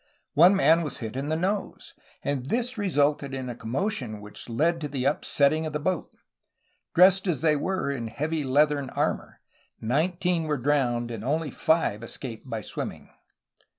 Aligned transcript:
One 0.33 0.55
man 0.55 0.81
was 0.81 0.97
hit 0.97 1.15
in 1.15 1.29
the 1.29 1.35
nose, 1.35 1.93
and 2.23 2.47
this 2.47 2.75
resulted 2.75 3.35
in 3.35 3.49
a 3.49 3.55
commotion 3.55 4.19
which 4.19 4.49
led 4.49 4.81
to 4.81 5.03
upsetting 5.05 5.69
the 5.69 5.79
boat. 5.79 6.15
Dressed 6.95 7.27
as 7.27 7.41
they 7.43 7.55
were 7.55 7.91
in 7.91 8.07
heavy 8.07 8.43
leathern 8.43 8.89
armor, 8.95 9.41
nineteen 9.79 10.45
were 10.45 10.57
drowned, 10.57 11.11
and 11.11 11.23
only 11.23 11.51
five 11.51 12.01
escaped 12.01 12.49
by 12.49 12.61
swimming. 12.61 13.11